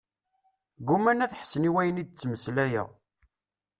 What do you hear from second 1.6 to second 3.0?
i wayen i d-ttmeslayeɣ.